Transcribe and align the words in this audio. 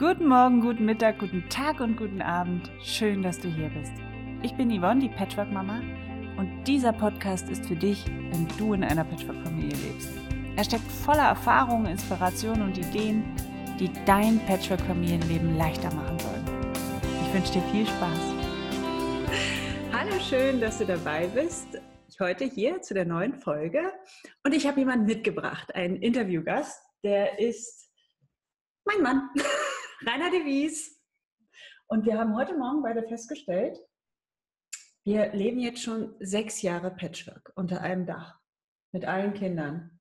Guten 0.00 0.28
Morgen, 0.28 0.62
guten 0.62 0.86
Mittag, 0.86 1.18
guten 1.18 1.46
Tag 1.50 1.80
und 1.80 1.98
guten 1.98 2.22
Abend. 2.22 2.70
Schön, 2.82 3.22
dass 3.22 3.38
du 3.38 3.48
hier 3.48 3.68
bist. 3.68 3.92
Ich 4.42 4.54
bin 4.54 4.70
Yvonne, 4.70 4.98
die 4.98 5.10
Patchwork-Mama, 5.10 5.82
und 6.38 6.64
dieser 6.64 6.94
Podcast 6.94 7.50
ist 7.50 7.66
für 7.66 7.76
dich, 7.76 8.06
wenn 8.06 8.48
du 8.56 8.72
in 8.72 8.82
einer 8.82 9.04
Patchwork-Familie 9.04 9.76
lebst. 9.76 10.08
Er 10.56 10.64
steckt 10.64 10.90
voller 10.90 11.24
Erfahrungen, 11.24 11.84
Inspirationen 11.84 12.62
und 12.62 12.78
Ideen, 12.78 13.36
die 13.78 13.90
dein 14.06 14.40
Patchwork-Familienleben 14.46 15.58
leichter 15.58 15.94
machen 15.94 16.18
sollen. 16.18 16.46
Ich 17.26 17.34
wünsche 17.34 17.52
dir 17.52 17.62
viel 17.70 17.86
Spaß. 17.86 18.20
Hallo, 19.92 20.18
schön, 20.18 20.62
dass 20.62 20.78
du 20.78 20.86
dabei 20.86 21.26
bist. 21.26 21.78
Heute 22.18 22.46
hier 22.46 22.80
zu 22.80 22.94
der 22.94 23.04
neuen 23.04 23.34
Folge. 23.34 23.92
Und 24.44 24.54
ich 24.54 24.66
habe 24.66 24.80
jemanden 24.80 25.04
mitgebracht, 25.04 25.74
einen 25.74 25.96
Interviewgast, 25.96 26.80
der 27.04 27.38
ist 27.38 27.90
mein 28.86 29.02
Mann. 29.02 29.28
Rainer 30.06 30.30
de 30.30 30.44
Wies. 30.46 30.98
Und 31.86 32.06
wir 32.06 32.18
haben 32.18 32.34
heute 32.34 32.56
Morgen 32.56 32.82
beide 32.82 33.06
festgestellt, 33.06 33.78
wir 35.04 35.32
leben 35.32 35.58
jetzt 35.58 35.82
schon 35.82 36.14
sechs 36.20 36.62
Jahre 36.62 36.90
Patchwork 36.90 37.52
unter 37.54 37.80
einem 37.80 38.06
Dach 38.06 38.38
mit 38.92 39.04
allen 39.04 39.34
Kindern. 39.34 39.98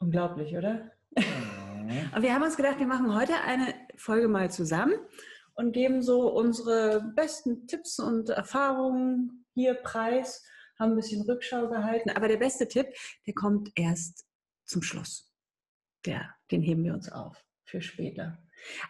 Unglaublich, 0.00 0.56
oder? 0.56 0.92
Mhm. 1.16 2.10
Und 2.14 2.22
wir 2.22 2.32
haben 2.34 2.42
uns 2.42 2.56
gedacht, 2.56 2.78
wir 2.78 2.86
machen 2.86 3.14
heute 3.14 3.34
eine 3.40 3.74
Folge 3.96 4.28
mal 4.28 4.50
zusammen 4.50 4.94
und 5.54 5.72
geben 5.72 6.02
so 6.02 6.32
unsere 6.32 7.00
besten 7.16 7.66
Tipps 7.66 7.98
und 7.98 8.28
Erfahrungen 8.28 9.44
hier 9.54 9.74
preis, 9.74 10.44
haben 10.78 10.92
ein 10.92 10.96
bisschen 10.96 11.22
Rückschau 11.22 11.68
gehalten. 11.68 12.10
Aber 12.10 12.28
der 12.28 12.36
beste 12.36 12.68
Tipp, 12.68 12.86
der 13.26 13.34
kommt 13.34 13.70
erst 13.74 14.24
zum 14.66 14.82
Schluss. 14.82 15.32
Der, 16.06 16.32
den 16.52 16.62
heben 16.62 16.84
wir 16.84 16.94
uns 16.94 17.10
auf 17.10 17.44
für 17.70 17.80
später. 17.80 18.38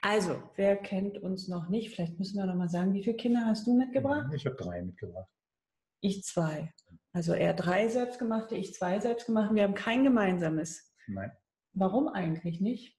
Also, 0.03 0.43
wer 0.57 0.77
kennt 0.77 1.19
uns 1.19 1.49
noch 1.49 1.69
nicht? 1.69 1.95
Vielleicht 1.95 2.19
müssen 2.19 2.39
wir 2.39 2.47
noch 2.47 2.57
mal 2.57 2.69
sagen, 2.69 2.93
wie 2.95 3.05
viele 3.05 3.17
Kinder 3.17 3.47
hast 3.47 3.67
du 3.67 3.77
mitgebracht? 3.77 4.33
Ich 4.35 4.47
habe 4.47 4.57
drei 4.57 4.83
mitgebracht. 4.83 5.29
Ich 6.01 6.25
zwei. 6.25 6.73
Also 7.13 7.35
er 7.35 7.55
drei 7.55 7.89
selbstgemachte, 7.89 8.57
ich 8.57 8.75
zwei 8.75 9.01
selbstgemachte. 9.01 9.55
Wir 9.55 9.65
haben 9.65 9.75
kein 9.75 10.03
gemeinsames. 10.05 10.93
Nein. 11.07 11.31
Warum 11.73 12.09
eigentlich 12.09 12.61
nicht? 12.61 12.97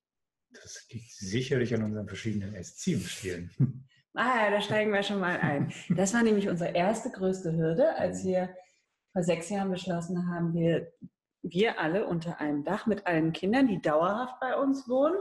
Das 0.53 0.85
liegt 0.89 1.11
sicherlich 1.11 1.73
an 1.73 1.83
unseren 1.83 2.07
verschiedenen 2.07 2.53
Erziehungsstilen. 2.53 3.51
Ah 4.13 4.43
ja, 4.43 4.51
da 4.51 4.59
steigen 4.59 4.91
wir 4.91 5.03
schon 5.03 5.21
mal 5.21 5.39
ein. 5.39 5.71
Das 5.95 6.13
war 6.13 6.21
nämlich 6.21 6.49
unsere 6.49 6.71
erste 6.71 7.11
größte 7.11 7.55
Hürde, 7.55 7.95
als 7.95 8.25
mhm. 8.25 8.27
wir 8.27 8.55
vor 9.13 9.23
sechs 9.23 9.49
Jahren 9.49 9.71
beschlossen 9.71 10.27
haben, 10.29 10.53
wir, 10.53 10.91
wir 11.43 11.79
alle 11.79 12.05
unter 12.05 12.39
einem 12.39 12.65
Dach 12.65 12.87
mit 12.87 13.07
allen 13.07 13.31
Kindern, 13.31 13.67
die 13.67 13.81
dauerhaft 13.81 14.39
bei 14.39 14.55
uns 14.57 14.87
wohnen, 14.89 15.15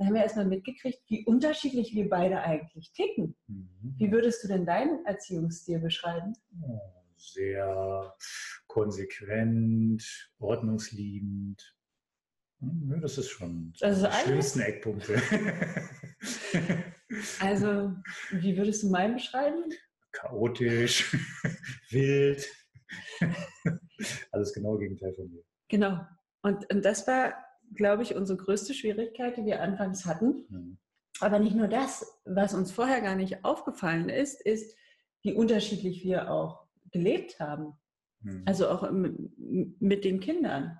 da 0.00 0.06
haben 0.06 0.14
wir 0.14 0.22
erstmal 0.22 0.46
mitgekriegt, 0.46 1.02
wie 1.08 1.26
unterschiedlich 1.26 1.94
wir 1.94 2.08
beide 2.08 2.40
eigentlich 2.40 2.90
ticken. 2.92 3.36
Mhm. 3.48 3.94
Wie 3.98 4.10
würdest 4.10 4.42
du 4.42 4.48
denn 4.48 4.64
deinen 4.64 5.04
Erziehungsstil 5.04 5.78
beschreiben? 5.78 6.32
Oh, 6.62 6.80
sehr 7.18 8.16
konsequent, 8.66 10.02
ordnungsliebend. 10.38 11.76
Das 12.60 13.18
ist 13.18 13.28
schon 13.28 13.74
das 13.78 13.98
ist 13.98 14.06
die 14.06 14.28
schönsten 14.28 14.60
Eckpunkte. 14.60 15.20
also, 17.40 17.94
wie 18.30 18.56
würdest 18.56 18.82
du 18.82 18.88
meinen 18.88 19.16
beschreiben? 19.16 19.64
Chaotisch, 20.12 21.14
wild. 21.90 22.48
Alles 24.32 24.54
genau 24.54 24.78
Gegenteil 24.78 25.12
von 25.12 25.30
mir. 25.30 25.42
Genau. 25.68 26.00
Und, 26.40 26.72
und 26.72 26.82
das 26.86 27.06
war 27.06 27.34
glaube 27.74 28.02
ich, 28.02 28.14
unsere 28.14 28.38
größte 28.38 28.74
Schwierigkeit, 28.74 29.36
die 29.36 29.44
wir 29.44 29.62
anfangs 29.62 30.06
hatten. 30.06 30.44
Mhm. 30.48 30.78
Aber 31.20 31.38
nicht 31.38 31.54
nur 31.54 31.68
das, 31.68 32.20
was 32.24 32.54
uns 32.54 32.72
vorher 32.72 33.00
gar 33.00 33.14
nicht 33.14 33.44
aufgefallen 33.44 34.08
ist, 34.08 34.40
ist, 34.40 34.76
wie 35.22 35.34
unterschiedlich 35.34 36.02
wir 36.02 36.30
auch 36.30 36.66
gelebt 36.92 37.40
haben. 37.40 37.74
Mhm. 38.20 38.42
Also 38.46 38.68
auch 38.68 38.90
mit 38.90 40.04
den 40.04 40.20
Kindern. 40.20 40.78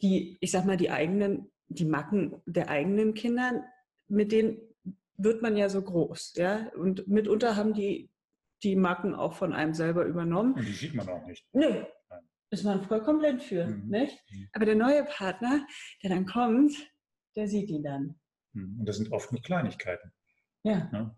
Die, 0.00 0.36
ich 0.40 0.50
sag 0.50 0.64
mal, 0.64 0.76
die 0.76 0.90
eigenen, 0.90 1.50
die 1.68 1.84
Macken 1.84 2.42
der 2.46 2.68
eigenen 2.70 3.14
Kinder, 3.14 3.64
mit 4.08 4.32
denen 4.32 4.58
wird 5.16 5.42
man 5.42 5.56
ja 5.56 5.68
so 5.68 5.82
groß. 5.82 6.34
Ja? 6.36 6.70
Und 6.74 7.06
mitunter 7.06 7.56
haben 7.56 7.74
die 7.74 8.12
die 8.62 8.76
Macken 8.76 9.14
auch 9.14 9.34
von 9.34 9.52
einem 9.52 9.74
selber 9.74 10.04
übernommen. 10.04 10.54
Und 10.54 10.66
die 10.66 10.72
sieht 10.72 10.94
man 10.94 11.08
auch 11.08 11.26
nicht. 11.26 11.46
Nö, 11.52 11.84
ist 12.52 12.64
man 12.64 12.82
vollkommen 12.82 13.18
blind 13.18 13.42
für, 13.42 13.66
mhm. 13.66 13.88
nicht? 13.88 14.18
Mhm. 14.30 14.48
Aber 14.52 14.66
der 14.66 14.76
neue 14.76 15.04
Partner, 15.04 15.66
der 16.02 16.10
dann 16.10 16.26
kommt, 16.26 16.72
der 17.34 17.48
sieht 17.48 17.70
ihn 17.70 17.82
dann. 17.82 18.14
Mhm. 18.52 18.80
Und 18.80 18.86
das 18.86 18.96
sind 18.96 19.10
oft 19.10 19.32
nur 19.32 19.40
Kleinigkeiten. 19.40 20.12
Ja. 20.62 20.90
ja. 20.92 21.16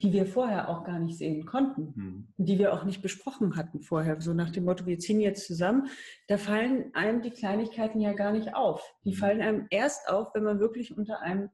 Die 0.00 0.12
wir 0.12 0.26
vorher 0.26 0.68
auch 0.68 0.84
gar 0.84 1.00
nicht 1.00 1.18
sehen 1.18 1.44
konnten, 1.44 1.92
mhm. 1.96 2.34
die 2.36 2.58
wir 2.58 2.72
auch 2.72 2.84
nicht 2.84 3.02
besprochen 3.02 3.56
hatten 3.56 3.80
vorher. 3.80 4.20
So 4.20 4.32
nach 4.32 4.50
dem 4.50 4.64
Motto, 4.64 4.86
wir 4.86 4.98
ziehen 5.00 5.20
jetzt 5.20 5.46
zusammen. 5.46 5.88
Da 6.28 6.38
fallen 6.38 6.94
einem 6.94 7.20
die 7.20 7.30
Kleinigkeiten 7.30 8.00
ja 8.00 8.12
gar 8.12 8.32
nicht 8.32 8.54
auf. 8.54 8.94
Die 9.04 9.10
mhm. 9.10 9.16
fallen 9.16 9.40
einem 9.40 9.66
erst 9.70 10.08
auf, 10.08 10.34
wenn 10.34 10.44
man 10.44 10.60
wirklich 10.60 10.96
unter 10.96 11.20
einem 11.20 11.50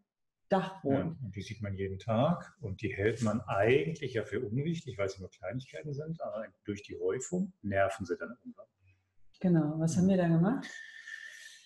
Dach 0.48 0.82
wohnt. 0.82 1.18
Ja, 1.20 1.26
und 1.26 1.36
die 1.36 1.42
sieht 1.42 1.60
man 1.60 1.74
jeden 1.74 1.98
Tag 1.98 2.54
und 2.60 2.80
die 2.80 2.88
hält 2.88 3.22
man 3.22 3.40
eigentlich 3.42 4.14
ja 4.14 4.24
für 4.24 4.40
unwichtig, 4.40 4.96
weil 4.96 5.08
sie 5.08 5.20
nur 5.20 5.30
Kleinigkeiten 5.30 5.92
sind, 5.92 6.22
aber 6.22 6.46
durch 6.64 6.82
die 6.82 6.98
Häufung 6.98 7.52
nerven 7.62 8.06
sie 8.06 8.16
dann 8.16 8.30
irgendwann. 8.40 8.66
Genau, 9.40 9.78
was 9.78 9.96
haben 9.96 10.08
wir 10.08 10.16
da 10.16 10.26
gemacht? 10.26 10.66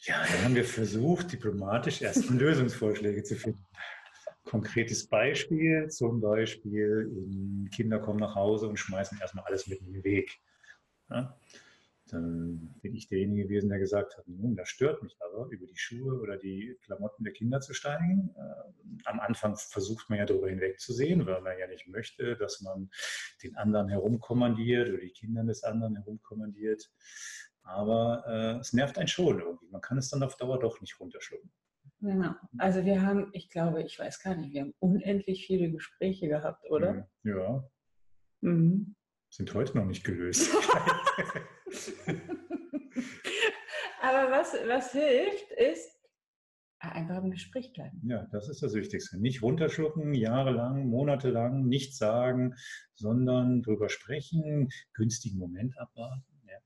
Ja, 0.03 0.25
dann 0.27 0.45
haben 0.45 0.55
wir 0.55 0.65
versucht, 0.65 1.33
diplomatisch 1.33 2.03
erstmal 2.03 2.39
Lösungsvorschläge 2.39 3.23
zu 3.23 3.37
finden. 3.37 3.65
Konkretes 4.45 5.09
Beispiel, 5.09 5.89
zum 5.89 6.21
Beispiel, 6.21 7.69
Kinder 7.73 8.01
kommen 8.01 8.19
nach 8.19 8.35
Hause 8.35 8.67
und 8.67 8.77
schmeißen 8.77 9.19
erstmal 9.21 9.45
alles 9.45 9.69
mit 9.69 9.81
in 9.81 9.93
den 9.93 10.05
Weg. 10.05 10.41
Ja? 11.09 11.39
Dann 12.13 12.75
bin 12.83 12.95
ich 12.95 13.09
derjenige 13.09 13.45
gewesen, 13.45 13.71
der 13.71 13.79
gesagt 13.79 14.19
hat, 14.19 14.29
nun, 14.29 14.55
das 14.55 14.69
stört 14.69 15.03
mich 15.03 15.17
aber, 15.21 15.47
über 15.47 15.67
die 15.67 15.79
Schuhe 15.79 16.21
oder 16.21 16.37
die 16.37 16.77
Klamotten 16.83 17.25
der 17.25 17.33
Kinder 17.33 17.61
zu 17.61 17.73
steigen. 17.73 18.35
Äh, 18.37 19.07
am 19.07 19.19
Anfang 19.19 19.57
versucht 19.57 20.11
man 20.11 20.19
ja 20.19 20.27
darüber 20.27 20.51
hinwegzusehen, 20.51 21.25
weil 21.25 21.41
man 21.41 21.59
ja 21.59 21.67
nicht 21.67 21.89
möchte, 21.89 22.37
dass 22.37 22.61
man 22.61 22.91
den 23.43 23.57
anderen 23.57 23.89
herumkommandiert 23.89 24.91
oder 24.91 24.99
die 24.99 25.11
Kinder 25.11 25.43
des 25.43 25.65
anderen 25.65 25.97
herumkommandiert. 25.97 26.93
Aber 27.63 28.25
äh, 28.27 28.61
es 28.61 28.75
nervt 28.75 28.99
einen 28.99 29.09
schon 29.09 29.41
irgendwie. 29.41 29.69
Man 29.71 29.81
kann 29.81 29.97
es 29.97 30.11
dann 30.11 30.23
auf 30.23 30.37
Dauer 30.37 30.59
doch 30.59 30.83
nicht 30.83 31.01
runterschlucken. 31.01 31.51
Genau. 32.01 32.35
Also 32.59 32.85
wir 32.85 33.01
haben, 33.01 33.31
ich 33.33 33.49
glaube, 33.49 33.83
ich 33.85 33.99
weiß 33.99 34.21
gar 34.21 34.35
nicht, 34.35 34.53
wir 34.53 34.63
haben 34.63 34.75
unendlich 34.81 35.47
viele 35.47 35.71
Gespräche 35.71 36.29
gehabt, 36.29 36.69
oder? 36.69 37.09
Mhm. 37.23 37.31
Ja. 37.31 37.71
Mhm. 38.43 38.97
Sind 39.31 39.55
heute 39.55 39.79
noch 39.79 39.87
nicht 39.87 40.05
gelöst. 40.05 40.53
Aber 44.01 44.31
was, 44.31 44.55
was 44.67 44.93
hilft, 44.93 45.51
ist 45.53 45.93
einfach 46.81 47.23
im 47.23 47.31
Gespräch 47.31 47.73
bleiben. 47.73 48.01
Ja, 48.05 48.27
das 48.33 48.49
ist 48.49 48.63
das 48.63 48.75
Wichtigste. 48.75 49.21
Nicht 49.21 49.43
runterschlucken, 49.43 50.15
jahrelang, 50.15 50.89
monatelang, 50.89 51.67
nichts 51.67 51.99
sagen, 51.99 52.55
sondern 52.95 53.63
drüber 53.63 53.89
sprechen, 53.89 54.69
günstigen 54.95 55.39
Moment 55.39 55.79
abwarten. 55.79 56.25
Ja. 56.47 56.59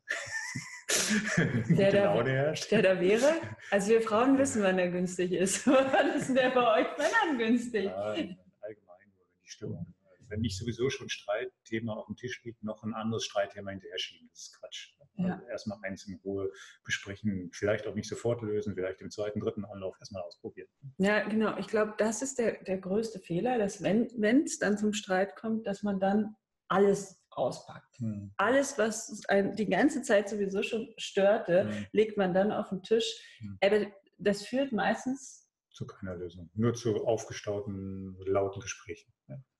Der 1.69 1.93
da, 1.93 2.23
der 2.23 2.83
da 2.83 3.01
wäre? 3.01 3.35
Also 3.71 3.91
wir 3.91 4.01
Frauen 4.03 4.39
wissen, 4.39 4.63
wann 4.63 4.79
er 4.79 4.91
günstig 4.91 5.33
ist. 5.33 5.67
wann 5.67 6.17
ist 6.17 6.35
der 6.35 6.51
bei 6.51 6.81
euch 6.81 6.87
Männern 6.97 7.39
günstig? 7.39 7.85
Ja, 7.85 7.95
allgemein 7.97 9.09
nur, 9.15 9.27
wenn 9.29 9.43
die 9.45 9.49
Stimmung 9.49 9.96
wenn 10.29 10.41
nicht 10.41 10.59
sowieso 10.59 10.91
schon 10.91 11.09
Streitthema 11.09 11.95
auf 11.95 12.07
dem 12.07 12.17
Tisch 12.17 12.43
liegt, 12.45 12.63
noch 12.63 12.83
ein 12.83 12.95
anderes 12.95 13.25
Streitthema 13.25 13.71
hinterher 13.71 13.99
schieben. 13.99 14.29
Das 14.31 14.43
ist 14.43 14.59
Quatsch. 14.59 14.93
Ja. 15.19 15.35
Also 15.35 15.47
erstmal 15.47 15.79
eins 15.83 16.07
in 16.07 16.21
Ruhe 16.25 16.51
besprechen, 16.85 17.51
vielleicht 17.53 17.87
auch 17.87 17.95
nicht 17.95 18.09
sofort 18.09 18.43
lösen, 18.43 18.75
vielleicht 18.75 19.01
im 19.01 19.11
zweiten, 19.11 19.41
dritten 19.41 19.65
Anlauf 19.65 19.97
erstmal 19.99 20.23
ausprobieren. 20.23 20.69
Ja, 20.99 21.27
genau. 21.27 21.57
Ich 21.59 21.69
glaube, 21.69 21.95
das 21.99 22.23
ist 22.23 22.39
der, 22.39 22.63
der 22.65 22.79
größte 22.79 23.21
Fehler, 23.21 23.59
dass 23.59 23.83
wenn 23.83 24.45
es 24.45 24.59
dann 24.59 24.77
zum 24.77 24.93
Streit 24.93 25.37
kommt, 25.37 25.67
dass 25.67 25.83
man 25.83 26.01
dann 26.01 26.37
alles 26.69 27.23
auspackt. 27.31 27.99
Hm. 27.99 28.33
Alles, 28.37 28.79
was 28.79 29.23
die 29.31 29.69
ganze 29.69 30.03
Zeit 30.03 30.29
sowieso 30.29 30.63
schon 30.63 30.93
störte, 30.97 31.69
hm. 31.69 31.87
legt 31.93 32.17
man 32.17 32.35
dann 32.35 32.51
auf 32.53 32.71
den 32.71 32.83
Tisch. 32.83 33.11
Hm. 33.39 33.59
Aber 33.63 33.87
das 34.19 34.47
führt 34.47 34.73
meistens 34.73 35.47
zu 35.77 35.87
keiner 35.87 36.17
Lösung, 36.17 36.51
nur 36.55 36.73
zu 36.73 37.05
aufgestauten, 37.05 38.17
lauten 38.25 38.61
Gesprächen. 38.61 39.13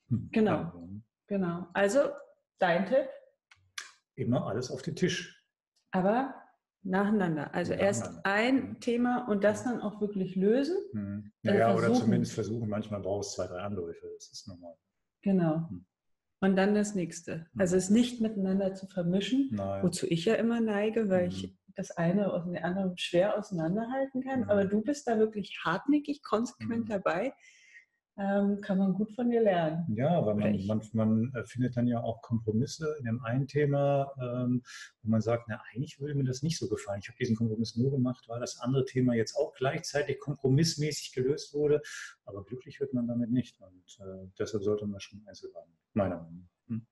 Hm. 0.09 0.29
Genau, 0.33 0.73
genau. 1.27 1.67
Also 1.73 2.01
dein 2.59 2.87
Tipp? 2.87 3.09
Immer 4.15 4.47
alles 4.47 4.71
auf 4.71 4.83
den 4.83 4.97
Tisch. 4.97 5.45
Aber 5.91 6.35
nacheinander. 6.83 7.53
Also 7.55 7.73
nacheinander. 7.73 7.87
erst 7.87 8.25
ein 8.25 8.69
mhm. 8.69 8.81
Thema 8.81 9.29
und 9.29 9.45
das 9.45 9.65
dann 9.65 9.81
auch 9.81 10.01
wirklich 10.01 10.37
lösen. 10.37 10.77
Mhm. 10.93 11.33
Ja, 11.43 11.75
oder 11.75 11.93
zumindest 11.93 12.33
versuchen. 12.33 12.69
Manchmal 12.69 13.01
brauchst 13.01 13.33
du 13.33 13.43
zwei, 13.43 13.49
drei 13.49 13.63
Anläufe. 13.63 14.07
Das 14.15 14.31
ist 14.31 14.49
normal. 14.49 14.77
Genau. 15.23 15.69
Mhm. 15.71 15.87
Und 16.41 16.57
dann 16.57 16.75
das 16.75 16.95
nächste. 16.95 17.47
Also 17.57 17.77
es 17.77 17.91
nicht 17.91 18.21
miteinander 18.21 18.75
zu 18.75 18.87
vermischen, 18.87 19.49
Nein. 19.53 19.83
wozu 19.83 20.07
ich 20.07 20.27
ja 20.27 20.35
immer 20.35 20.61
neige, 20.61 21.09
weil 21.09 21.29
ich 21.29 21.57
das 21.75 21.91
eine 21.91 22.33
aus 22.33 22.45
dem 22.45 22.57
anderen 22.63 22.97
schwer 22.99 23.37
auseinanderhalten 23.39 24.23
kann. 24.23 24.41
Mhm. 24.41 24.51
Aber 24.51 24.65
du 24.65 24.83
bist 24.83 25.09
da 25.09 25.19
wirklich 25.19 25.59
hartnäckig, 25.65 26.23
konsequent 26.23 26.85
Mhm. 26.85 26.89
dabei. 26.89 27.35
Ähm, 28.19 28.63
kann 28.63 28.79
man 28.79 28.95
gut 28.95 29.13
von 29.13 29.31
dir 29.31 29.43
lernen. 29.43 29.85
Ja, 29.95 30.25
weil 30.25 30.37
man, 30.37 30.67
man, 30.67 30.81
man 30.95 31.35
äh, 31.35 31.45
findet 31.45 31.77
dann 31.77 31.87
ja 31.87 32.03
auch 32.03 32.23
Kompromisse 32.23 32.97
in 32.99 33.05
dem 33.05 33.23
einen 33.23 33.47
Thema, 33.47 34.11
ähm, 34.19 34.63
wo 35.03 35.11
man 35.11 35.21
sagt, 35.21 35.49
na, 35.49 35.61
eigentlich 35.71 36.01
würde 36.01 36.15
mir 36.15 36.25
das 36.25 36.43
nicht 36.43 36.59
so 36.59 36.67
gefallen. 36.67 37.01
Ich 37.03 37.09
habe 37.09 37.19
diesen 37.19 37.37
Kompromiss 37.37 37.77
nur 37.77 37.91
gemacht, 37.91 38.25
weil 38.29 38.41
das 38.41 38.59
andere 38.61 38.87
Thema 38.87 39.15
jetzt 39.15 39.37
auch 39.37 39.53
gleichzeitig 39.55 40.19
kompromissmäßig 40.19 41.13
gelöst 41.13 41.53
wurde. 41.53 41.83
Aber 42.25 42.43
glücklich 42.43 42.81
wird 42.81 42.95
man 42.95 43.07
damit 43.07 43.31
nicht. 43.31 43.61
Und 43.61 43.99
äh, 44.01 44.29
deshalb 44.39 44.65
sollte 44.65 44.87
man 44.87 45.01
schon 45.01 45.23
einzeln 45.27 45.53
werden, 45.53 45.77
meiner 45.93 46.17
Meinung 46.17 46.41
nach. 46.41 46.69
Hm. 46.69 46.87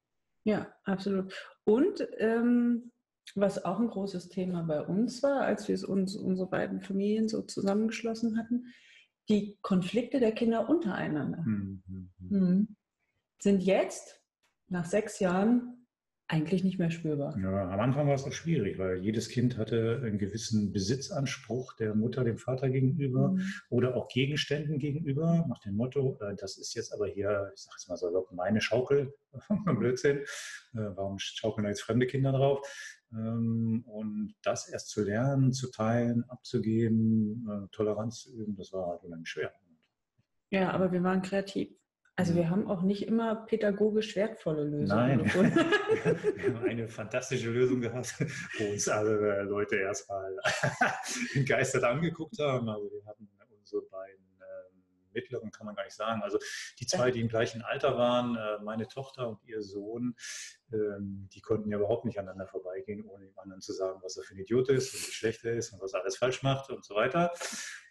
Ja, 0.44 0.75
absolut. 0.85 1.32
Und 1.65 2.06
ähm, 2.19 2.93
was 3.35 3.65
auch 3.65 3.81
ein 3.81 3.88
großes 3.88 4.29
Thema 4.29 4.62
bei 4.65 4.82
uns 4.82 5.23
war, 5.23 5.41
als 5.41 5.69
wir 5.69 5.75
es 5.75 5.85
uns, 5.85 6.17
unsere 6.17 6.50
beiden 6.50 6.82
Familien 6.82 7.29
so 7.29 7.41
zusammengeschlossen 7.41 8.38
hatten, 8.38 8.67
die 9.29 9.59
Konflikte 9.62 10.21
der 10.21 10.32
Kinder 10.32 10.69
untereinander 10.69 11.44
Hm, 11.44 11.82
hm, 11.87 12.11
hm. 12.19 12.38
mhm. 12.38 12.76
sind 13.38 13.62
jetzt, 13.62 14.21
nach 14.69 14.85
sechs 14.85 15.21
Jahren, 15.21 15.85
eigentlich 16.26 16.65
nicht 16.65 16.79
mehr 16.79 16.91
spürbar. 16.91 17.37
Ja, 17.38 17.71
am 17.71 17.81
Anfang 17.81 18.06
war 18.06 18.15
es 18.15 18.25
auch 18.25 18.32
schwierig, 18.32 18.79
weil 18.79 18.99
jedes 18.99 19.29
Kind 19.29 19.59
hatte 19.59 20.00
einen 20.03 20.19
gewissen 20.19 20.73
Besitzanspruch 20.73 21.75
der 21.75 21.94
Mutter 21.94 22.25
dem 22.25 22.38
Vater 22.38 22.71
gegenüber. 22.71 23.32
Mhm. 23.32 23.43
oder 23.69 23.94
auch 23.94 24.09
Gegenständen 24.09 24.79
gegenüber, 24.79 25.44
nach 25.49 25.59
dem 25.61 25.77
Motto, 25.77 26.19
äh, 26.23 26.35
das 26.37 26.56
ist 26.56 26.75
jetzt 26.75 26.94
aber 26.94 27.06
hier, 27.06 27.53
ich 27.55 27.62
sage 27.62 27.77
es 27.77 27.88
mal 27.88 27.97
so, 27.97 28.27
meine 28.32 28.62
Schaukel, 28.62 29.15
Blödsinn, 29.79 30.19
äh, 30.19 30.27
warum 30.73 31.19
schaukeln 31.19 31.65
da 31.65 31.70
jetzt 31.70 31.82
fremde 31.82 32.06
Kinder 32.06 32.32
drauf? 32.32 32.67
Ähm, 33.17 33.85
Und 33.87 34.35
das 34.43 34.69
erst 34.69 34.91
zu 34.91 35.03
lernen, 35.03 35.53
zu 35.53 35.71
teilen, 35.71 36.25
abzugeben, 36.29 37.47
äh, 37.49 37.69
Toleranz 37.71 38.23
zu 38.23 38.35
üben, 38.35 38.57
das 38.57 38.73
war 38.73 38.89
halt 38.89 39.03
unheimlich 39.03 39.29
schwer. 39.29 39.53
Ja, 40.51 40.71
aber 40.71 40.93
wir 40.93 41.03
waren 41.03 41.23
kreativ. 41.23 41.75
Also 42.17 42.37
wir 42.37 42.49
haben 42.49 42.69
auch 42.69 42.83
nicht 42.83 43.09
immer 43.09 43.45
pädagogisch 43.47 44.15
wertvolle 44.15 44.63
Lösungen 44.63 44.87
Nein. 44.87 45.19
gefunden. 45.25 45.57
Wir 46.37 46.55
haben 46.55 46.65
eine 46.65 46.89
fantastische 46.89 47.51
Lösung 47.51 47.81
gehabt, 47.81 48.15
wo 48.59 48.71
uns 48.71 48.89
alle 48.89 49.43
Leute 49.43 49.75
erstmal 49.77 50.37
entgeistert 51.35 51.83
angeguckt 51.83 52.39
haben. 52.39 52.69
Also 52.69 52.89
wir 52.93 53.05
hatten 53.05 53.29
unsere 53.59 53.83
beiden 53.91 54.25
mittleren, 55.15 55.51
kann 55.51 55.67
man 55.67 55.75
gar 55.75 55.85
nicht 55.85 55.97
sagen. 55.97 56.23
Also 56.23 56.39
die 56.79 56.87
zwei, 56.87 57.11
die 57.11 57.21
im 57.21 57.29
gleichen 57.29 57.63
Alter 57.63 57.97
waren, 57.97 58.37
äh, 58.37 58.63
meine 58.63 58.89
Tochter 58.89 59.29
und 59.29 59.43
ihr 59.45 59.63
Sohn, 59.63 60.15
ähm, 60.73 61.29
die 61.33 61.41
konnten 61.41 61.71
ja 61.71 61.79
überhaupt 61.79 62.05
nicht 62.05 62.19
aneinander 62.19 62.47
vorbeigehen, 62.47 63.05
ohne 63.05 63.27
dem 63.27 63.39
anderen 63.39 63.61
zu 63.61 63.73
sagen, 63.73 64.01
was 64.03 64.17
er 64.17 64.25
für 64.25 64.35
ein 64.35 64.41
Idiot 64.41 64.69
ist 64.69 64.95
und 64.95 65.01
wie 65.09 65.13
schlecht 65.13 65.45
er 65.45 65.55
ist 65.55 65.73
und 65.73 65.81
was 65.81 65.95
er 65.95 66.03
alles 66.03 66.17
falsch 66.17 66.43
macht 66.43 66.71
und 66.71 66.85
so 66.85 66.95
weiter. 66.95 67.33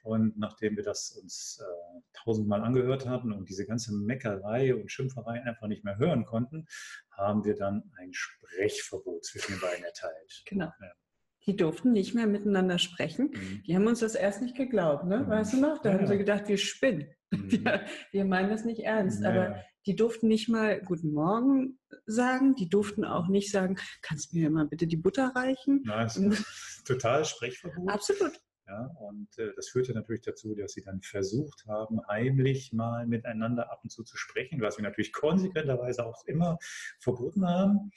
Und 0.03 0.37
nachdem 0.37 0.75
wir 0.75 0.83
das 0.83 1.11
uns 1.11 1.61
äh, 1.61 2.01
tausendmal 2.13 2.61
angehört 2.61 3.07
hatten 3.07 3.31
und 3.31 3.47
diese 3.49 3.65
ganze 3.65 3.93
Meckerei 3.93 4.75
und 4.75 4.91
Schimpferei 4.91 5.41
einfach 5.43 5.67
nicht 5.67 5.85
mehr 5.85 5.97
hören 5.97 6.25
konnten, 6.25 6.67
haben 7.11 7.45
wir 7.45 7.55
dann 7.55 7.89
ein 7.97 8.13
Sprechverbot 8.13 9.23
zwischen 9.23 9.53
den 9.53 9.61
beiden 9.61 9.85
erteilt. 9.85 10.43
Genau. 10.45 10.65
Ja. 10.65 10.91
Die 11.45 11.55
durften 11.55 11.91
nicht 11.91 12.13
mehr 12.15 12.27
miteinander 12.27 12.79
sprechen. 12.79 13.31
Mhm. 13.33 13.63
Die 13.67 13.75
haben 13.75 13.87
uns 13.87 13.99
das 13.99 14.15
erst 14.15 14.41
nicht 14.41 14.55
geglaubt, 14.55 15.05
ne? 15.05 15.19
Mhm. 15.19 15.29
Weißt 15.29 15.53
du 15.53 15.57
noch? 15.57 15.81
Da 15.81 15.91
Ja, 15.91 15.97
haben 15.97 16.07
sie 16.07 16.17
gedacht, 16.17 16.47
wir 16.47 16.57
spinnen. 16.57 17.07
Mhm. 17.31 17.51
Wir, 17.51 17.81
wir 18.11 18.25
meinen 18.25 18.49
das 18.49 18.63
nicht 18.63 18.81
ernst. 18.81 19.25
Aber 19.25 19.49
Ja, 19.49 19.63
die 19.85 19.95
durften 19.95 20.27
nicht 20.27 20.49
mal 20.49 20.79
Guten 20.81 21.11
Morgen 21.11 21.79
sagen. 22.05 22.55
Die 22.55 22.69
durften 22.69 23.03
auch 23.05 23.27
nicht 23.27 23.51
sagen, 23.51 23.77
kannst 24.01 24.31
du 24.33 24.37
mir 24.37 24.49
mal 24.49 24.67
bitte 24.67 24.87
die 24.87 24.97
Butter 24.97 25.31
reichen? 25.35 25.81
Nein, 25.83 26.09
total 26.85 27.25
Sprechverbot. 27.25 27.89
Absolut. 27.89 28.33
Ja, 28.67 28.89
und 28.99 29.27
äh, 29.39 29.51
das 29.55 29.69
führte 29.69 29.93
natürlich 29.93 30.21
dazu, 30.21 30.55
dass 30.55 30.71
sie 30.71 30.83
dann 30.83 31.01
versucht 31.01 31.65
haben, 31.67 31.99
heimlich 32.07 32.71
mal 32.71 33.05
miteinander 33.05 33.69
ab 33.71 33.81
und 33.83 33.89
zu 33.89 34.03
zu 34.03 34.15
sprechen, 34.15 34.61
was 34.61 34.77
wir 34.77 34.83
natürlich 34.83 35.11
konsequenterweise 35.11 36.05
auch 36.05 36.23
immer 36.25 36.57
verboten 36.99 37.45
haben. 37.45 37.91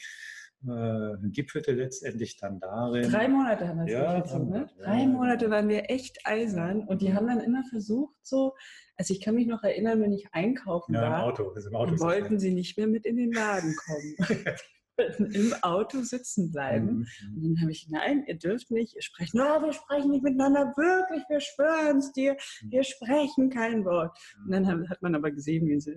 Äh, 0.64 1.28
gipfelte 1.30 1.72
letztendlich 1.72 2.38
dann 2.38 2.58
darin. 2.58 3.10
Drei 3.10 3.28
Monate 3.28 3.68
haben 3.68 3.78
wir 3.78 3.84
es 3.84 3.92
Ja, 3.92 4.20
drei 4.20 4.38
ne? 4.38 4.66
Drei. 4.78 5.06
Monate 5.06 5.50
waren 5.50 5.68
wir 5.68 5.90
echt 5.90 6.18
eisern 6.24 6.80
und 6.80 7.02
die 7.02 7.14
haben 7.14 7.28
dann 7.28 7.40
immer 7.40 7.62
versucht, 7.70 8.16
so, 8.22 8.54
also 8.96 9.12
ich 9.12 9.20
kann 9.20 9.34
mich 9.34 9.46
noch 9.46 9.62
erinnern, 9.62 10.00
wenn 10.00 10.12
ich 10.12 10.26
einkaufen 10.32 10.94
ja, 10.94 11.06
im 11.06 11.12
war, 11.12 11.22
Auto. 11.24 11.50
Also 11.50 11.68
im 11.68 11.76
Auto 11.76 11.90
dann 11.90 12.00
wollten 12.00 12.38
sie 12.40 12.52
nicht 12.52 12.76
mehr 12.78 12.86
mit 12.86 13.04
in 13.06 13.16
den 13.16 13.32
Laden 13.32 13.76
kommen. 13.76 14.16
im 15.19 15.54
Auto 15.62 16.02
sitzen 16.02 16.50
bleiben. 16.50 16.87
Mhm. 16.87 17.37
Und 17.37 17.43
dann 17.44 17.60
habe 17.62 17.72
ich, 17.72 17.88
nein, 17.90 18.25
ihr 18.26 18.38
dürft 18.38 18.70
nicht, 18.70 18.94
ihr 18.94 19.02
sprecht, 19.02 19.34
no, 19.34 19.44
wir 19.62 19.72
sprechen 19.72 20.10
nicht 20.10 20.22
miteinander, 20.22 20.72
wirklich, 20.76 21.22
wir 21.28 21.40
schwören 21.40 21.98
es 21.98 22.12
dir, 22.12 22.37
wir 22.62 22.84
sprechen 22.84 23.50
kein 23.50 23.84
Wort. 23.84 24.16
Und 24.44 24.52
dann 24.52 24.88
hat 24.88 25.02
man 25.02 25.14
aber 25.14 25.31
gesehen, 25.31 25.66
wie 25.69 25.81
sie, 25.81 25.96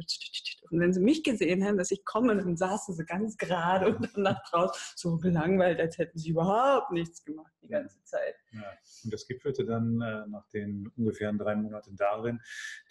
und 0.69 0.80
wenn 0.80 0.94
sie 0.94 1.01
mich 1.01 1.24
gesehen 1.24 1.63
haben, 1.63 1.78
dass 1.78 1.92
ich 1.92 2.04
komme, 2.06 2.36
dann 2.36 2.57
saßen 2.57 2.96
sie 2.96 3.06
ganz 3.06 3.38
gerade 3.38 3.96
und 3.96 4.10
dann 4.13 4.24
nach 4.24 4.42
draußen 4.50 4.80
so 4.96 5.18
gelangweilt, 5.18 5.80
als 5.80 5.98
hätten 5.98 6.18
sie 6.18 6.31
überhaupt 6.31 6.92
nichts 6.92 7.24
gemacht 7.24 7.52
die 7.62 7.68
ganze 7.68 8.04
Zeit. 8.04 8.36
Ja. 8.52 8.74
Und 9.04 9.13
das 9.13 9.28
gipfelte 9.28 9.66
dann 9.66 10.02
äh, 10.02 10.28
nach 10.28 10.48
den 10.50 10.92
ungefähr 10.98 11.31
drei 11.34 11.56
Monaten 11.56 11.95
darin, 11.95 12.42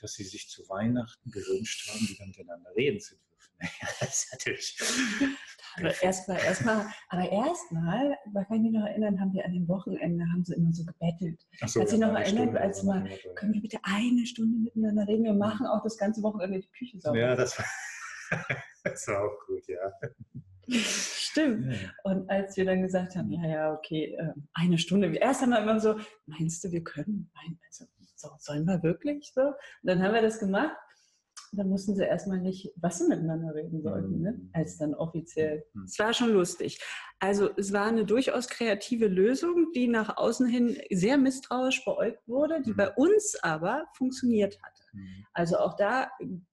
dass 0.00 0.14
sie 0.14 0.25
sich 0.25 0.49
zu 0.49 0.69
Weihnachten 0.69 1.31
gewünscht 1.31 1.90
haben, 1.90 2.08
wieder 2.08 2.26
miteinander 2.26 2.70
reden 2.76 3.00
zu 3.00 3.14
dürfen. 3.16 3.27
Ja, 3.61 3.88
das 4.00 4.08
ist 4.08 4.32
natürlich. 4.32 4.79
Aber 5.76 6.02
erstmal, 6.02 6.38
erstmal, 6.38 6.87
aber 7.08 7.31
erstmal, 7.31 8.19
da 8.32 8.44
kann 8.44 8.56
ich 8.56 8.62
mich 8.62 8.73
noch 8.73 8.87
erinnern, 8.87 9.20
haben 9.20 9.32
wir 9.32 9.44
an 9.44 9.52
dem 9.52 9.69
Wochenende, 9.69 10.25
haben 10.32 10.44
sie 10.44 10.55
immer 10.55 10.73
so 10.73 10.85
gebettelt. 10.85 11.40
Ach 11.61 11.69
so, 11.69 11.81
Als 11.81 11.93
ich 11.93 12.00
ja, 12.00 12.08
noch 12.08 12.19
erinnert, 12.19 12.56
als 12.56 12.82
mal. 12.82 13.08
Können 13.37 13.55
wir 13.55 13.61
bitte 13.61 13.79
eine 13.82 14.26
Stunde 14.26 14.58
miteinander 14.58 15.06
reden? 15.06 15.25
Wir 15.25 15.35
machen 15.35 15.67
auch 15.67 15.82
das 15.85 15.96
ganze 15.96 16.23
Wochenende 16.23 16.61
die 16.61 16.70
Küche 16.70 16.99
sauber. 16.99 17.19
Ja, 17.19 17.37
das 17.37 17.56
war, 17.58 17.67
das 18.85 19.06
war 19.06 19.23
auch 19.23 19.46
gut, 19.46 19.69
ja. 19.69 19.93
Stimmt. 20.69 21.73
Ja. 21.73 21.90
Und 22.05 22.29
als 22.29 22.56
wir 22.56 22.64
dann 22.64 22.82
gesagt 22.82 23.17
haben, 23.17 23.31
ja, 23.31 23.46
ja, 23.46 23.73
okay, 23.73 24.17
äh, 24.19 24.32
eine 24.55 24.79
Stunde. 24.79 25.14
Erst 25.17 25.43
haben 25.43 25.50
wir 25.50 25.62
immer 25.62 25.81
so, 25.81 25.99
meinst 26.26 26.64
du, 26.64 26.73
wir 26.73 26.82
können? 26.82 27.31
Nein, 27.35 27.58
also, 27.67 27.85
so, 28.17 28.29
sollen 28.38 28.64
wir 28.64 28.82
wirklich 28.82 29.31
so? 29.32 29.43
Und 29.43 29.55
dann 29.85 30.02
haben 30.02 30.14
wir 30.14 30.23
das 30.23 30.40
gemacht. 30.40 30.76
Dann 31.52 31.68
mussten 31.68 31.96
sie 31.96 32.04
erstmal 32.04 32.40
nicht, 32.40 32.72
was 32.76 32.98
sie 32.98 33.08
miteinander 33.08 33.54
reden 33.54 33.82
sollten, 33.82 34.20
ne? 34.20 34.32
Mhm. 34.32 34.50
als 34.52 34.78
dann 34.78 34.94
offiziell. 34.94 35.64
Mhm. 35.72 35.84
Es 35.84 35.98
war 35.98 36.12
schon 36.12 36.30
lustig. 36.32 36.80
Also 37.20 37.50
es 37.56 37.72
war 37.72 37.86
eine 37.86 38.04
durchaus 38.04 38.48
kreative 38.48 39.06
Lösung, 39.08 39.72
die 39.74 39.88
nach 39.88 40.16
außen 40.16 40.46
hin 40.46 40.78
sehr 40.90 41.16
misstrauisch 41.18 41.84
beäugt 41.84 42.26
wurde, 42.28 42.60
die 42.62 42.72
Mhm. 42.72 42.76
bei 42.76 42.90
uns 42.94 43.36
aber 43.42 43.86
funktioniert 43.96 44.58
hatte. 44.62 44.82
Mhm. 44.92 45.24
Also 45.32 45.56
auch 45.58 45.76
da 45.76 46.10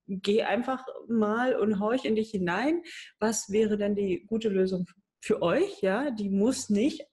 geh 0.07 0.43
einfach 0.43 0.85
mal 1.07 1.55
und 1.55 1.79
horch 1.79 2.05
in 2.05 2.15
dich 2.15 2.31
hinein. 2.31 2.81
Was 3.19 3.49
wäre 3.49 3.77
denn 3.77 3.95
die 3.95 4.25
gute 4.27 4.49
Lösung 4.49 4.85
für 5.21 5.41
euch? 5.41 5.81
Ja, 5.81 6.11
die 6.11 6.29
muss 6.29 6.69
nicht 6.69 7.05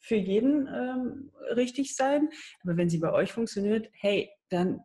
für 0.00 0.16
jeden 0.16 0.68
ähm, 0.68 1.32
richtig 1.56 1.96
sein. 1.96 2.28
Aber 2.62 2.76
wenn 2.76 2.88
sie 2.88 2.98
bei 2.98 3.12
euch 3.12 3.32
funktioniert, 3.32 3.88
hey, 3.92 4.30
dann 4.50 4.80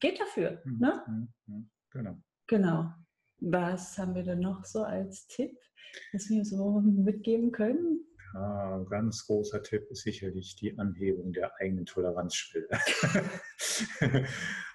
geht 0.00 0.20
dafür. 0.20 0.60
Mhm. 0.64 0.78
Ne? 0.78 1.04
Mhm. 1.06 1.28
Mhm. 1.46 1.70
Genau. 1.90 2.16
Genau. 2.46 2.92
Was 3.40 3.98
haben 3.98 4.14
wir 4.14 4.22
denn 4.22 4.40
noch 4.40 4.64
so 4.64 4.84
als 4.84 5.26
Tipp, 5.26 5.56
was 6.12 6.28
wir 6.28 6.44
so 6.44 6.80
mitgeben 6.80 7.52
können? 7.52 8.00
Ja, 8.34 8.76
ein 8.76 8.86
ganz 8.86 9.26
großer 9.26 9.62
Tipp 9.62 9.88
ist 9.90 10.02
sicherlich 10.02 10.56
die 10.56 10.76
Anhebung 10.78 11.32
der 11.32 11.52
eigenen 11.60 11.86
Toleranzschwelle. 11.86 12.68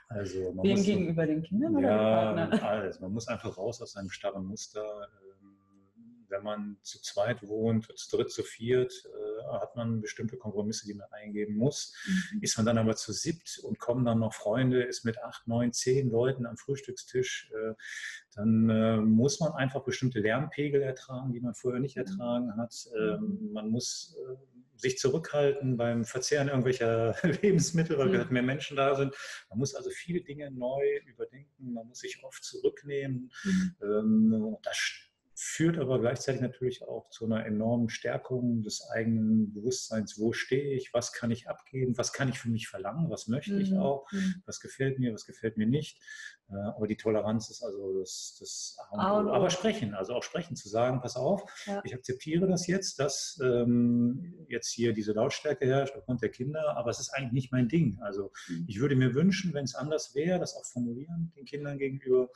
also 0.07 0.53
man 0.53 0.63
Wem 0.63 0.77
muss 0.77 0.83
gegenüber 0.85 1.25
den 1.25 1.43
Kindern 1.43 1.75
oder 1.75 1.89
ja, 1.89 2.33
dem 2.33 2.49
Partner? 2.51 2.63
alles. 2.69 2.99
Man 3.01 3.11
muss 3.11 3.27
einfach 3.27 3.57
raus 3.57 3.81
aus 3.81 3.97
einem 3.97 4.09
starren 4.09 4.45
Muster. 4.45 5.09
Ähm, 5.41 5.57
Wenn 6.29 6.43
man 6.43 6.77
zu 6.83 7.01
zweit 7.01 7.45
wohnt, 7.45 7.91
zu 7.97 8.15
dritt, 8.15 8.31
zu 8.31 8.43
viert, 8.43 8.93
hat 9.59 9.75
man 9.75 10.01
bestimmte 10.01 10.37
Kompromisse, 10.37 10.85
die 10.85 10.93
man 10.93 11.07
eingehen 11.11 11.55
muss. 11.55 11.93
Mhm. 12.05 12.41
Ist 12.41 12.57
man 12.57 12.65
dann 12.65 12.77
aber 12.77 12.95
zu 12.95 13.11
siebt 13.13 13.59
und 13.63 13.79
kommen 13.79 14.05
dann 14.05 14.19
noch 14.19 14.33
Freunde, 14.33 14.83
ist 14.83 15.05
mit 15.05 15.21
acht, 15.23 15.47
neun, 15.47 15.73
zehn 15.73 16.09
Leuten 16.09 16.45
am 16.45 16.57
Frühstückstisch, 16.57 17.51
äh, 17.53 17.73
dann 18.35 18.69
äh, 18.69 18.97
muss 18.97 19.39
man 19.39 19.53
einfach 19.53 19.83
bestimmte 19.83 20.19
Lärmpegel 20.19 20.81
ertragen, 20.81 21.33
die 21.33 21.39
man 21.41 21.55
vorher 21.55 21.79
nicht 21.81 21.97
ertragen 21.97 22.55
hat. 22.57 22.73
Ähm, 22.97 23.49
man 23.51 23.69
muss 23.69 24.15
äh, 24.17 24.35
sich 24.79 24.97
zurückhalten 24.97 25.75
beim 25.75 26.05
Verzehren 26.05 26.47
irgendwelcher 26.47 27.15
Lebensmittel, 27.41 27.97
weil 27.97 28.07
Mhm. 28.07 28.13
gerade 28.13 28.33
mehr 28.33 28.43
Menschen 28.43 28.77
da 28.77 28.95
sind. 28.95 29.13
Man 29.49 29.59
muss 29.59 29.75
also 29.75 29.89
viele 29.89 30.21
Dinge 30.21 30.51
neu 30.51 30.99
überdenken, 31.05 31.73
man 31.73 31.87
muss 31.87 31.99
sich 31.99 32.23
oft 32.23 32.43
zurücknehmen. 32.43 33.31
Mhm. 33.43 33.75
Ähm, 33.81 34.57
das 34.63 34.77
führt 35.41 35.77
aber 35.77 36.01
gleichzeitig 36.01 36.41
natürlich 36.41 36.83
auch 36.83 37.09
zu 37.11 37.23
einer 37.23 37.45
enormen 37.45 37.87
Stärkung 37.87 38.61
des 38.61 38.85
eigenen 38.89 39.53
Bewusstseins. 39.53 40.19
Wo 40.19 40.33
stehe 40.33 40.73
ich? 40.73 40.93
Was 40.93 41.13
kann 41.13 41.31
ich 41.31 41.47
abgeben? 41.47 41.97
Was 41.97 42.11
kann 42.11 42.27
ich 42.27 42.37
für 42.37 42.49
mich 42.49 42.67
verlangen? 42.67 43.09
Was 43.09 43.29
möchte 43.29 43.57
ich 43.57 43.71
mhm. 43.71 43.77
auch? 43.77 44.11
Mhm. 44.11 44.43
Was 44.45 44.59
gefällt 44.59 44.99
mir? 44.99 45.13
Was 45.13 45.25
gefällt 45.25 45.55
mir 45.55 45.65
nicht? 45.65 45.97
Äh, 46.49 46.55
aber 46.55 46.87
die 46.87 46.97
Toleranz 46.97 47.49
ist 47.49 47.63
also 47.63 47.99
das, 47.99 48.35
das 48.37 48.77
Aber 48.91 49.49
sprechen, 49.49 49.93
also 49.93 50.13
auch 50.13 50.23
sprechen, 50.23 50.57
zu 50.57 50.67
sagen, 50.67 50.99
pass 50.99 51.15
auf, 51.15 51.41
ja. 51.65 51.81
ich 51.85 51.93
akzeptiere 51.93 52.45
das 52.45 52.67
jetzt, 52.67 52.99
dass 52.99 53.39
ähm, 53.41 54.45
jetzt 54.49 54.69
hier 54.69 54.91
diese 54.91 55.13
Lautstärke 55.13 55.65
herrscht 55.65 55.95
aufgrund 55.95 56.21
der 56.21 56.29
Kinder, 56.29 56.75
aber 56.75 56.89
es 56.89 56.99
ist 56.99 57.11
eigentlich 57.11 57.31
nicht 57.31 57.51
mein 57.53 57.69
Ding. 57.69 57.97
Also 58.01 58.33
mhm. 58.49 58.65
ich 58.67 58.81
würde 58.81 58.97
mir 58.97 59.13
wünschen, 59.13 59.53
wenn 59.53 59.63
es 59.63 59.75
anders 59.75 60.15
wäre, 60.15 60.37
das 60.37 60.55
auch 60.55 60.65
formulieren 60.65 61.31
den 61.37 61.45
Kindern 61.45 61.77
gegenüber. 61.77 62.29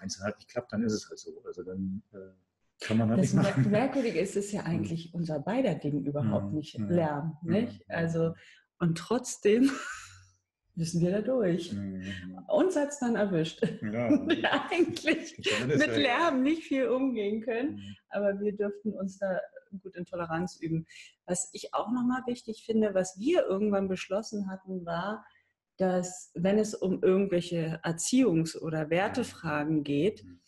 Wenn 0.00 0.08
es 0.08 0.20
halt 0.20 0.36
nicht 0.36 0.50
klappt, 0.50 0.72
dann 0.72 0.82
ist 0.82 0.92
es 0.92 1.08
halt 1.08 1.18
so. 1.18 1.42
Also 1.44 1.62
dann 1.62 2.02
äh, 2.12 2.84
kann 2.84 2.98
man 2.98 3.10
halt 3.10 3.20
das 3.20 3.34
nicht 3.34 3.42
machen. 3.42 3.70
Merkwürdige 3.70 4.20
ist 4.20 4.36
es 4.36 4.52
ja 4.52 4.62
eigentlich 4.62 5.12
unser 5.14 5.40
beider 5.40 5.74
Ding 5.74 6.04
überhaupt 6.04 6.48
mhm. 6.48 6.54
nicht 6.54 6.78
mhm. 6.78 6.88
lernen, 6.88 7.36
nicht? 7.42 7.88
Mhm. 7.88 7.94
Also 7.94 8.34
und 8.78 8.98
trotzdem 8.98 9.70
müssen 10.74 11.00
wir 11.00 11.10
da 11.10 11.20
durch. 11.20 11.72
Mhm. 11.72 12.04
Uns 12.46 12.76
hat 12.76 12.90
es 12.90 13.00
dann 13.00 13.16
erwischt. 13.16 13.62
Ja. 13.82 14.10
wir 14.28 14.70
eigentlich 14.70 15.36
mit 15.66 15.96
Lärm 15.96 16.42
nicht 16.42 16.64
viel 16.64 16.88
umgehen 16.88 17.42
können, 17.42 17.76
mhm. 17.76 17.96
aber 18.10 18.40
wir 18.40 18.56
dürften 18.56 18.92
uns 18.92 19.18
da 19.18 19.40
gut 19.82 19.96
in 19.96 20.04
Toleranz 20.06 20.58
üben. 20.60 20.86
Was 21.26 21.50
ich 21.52 21.74
auch 21.74 21.90
nochmal 21.90 22.22
wichtig 22.26 22.64
finde, 22.64 22.94
was 22.94 23.18
wir 23.18 23.44
irgendwann 23.46 23.88
beschlossen 23.88 24.48
hatten, 24.50 24.86
war, 24.86 25.26
dass 25.78 26.30
wenn 26.34 26.58
es 26.58 26.74
um 26.74 27.02
irgendwelche 27.02 27.80
Erziehungs- 27.84 28.58
oder 28.58 28.90
Wertefragen 28.90 29.84
geht, 29.84 30.24
mhm. 30.24 30.40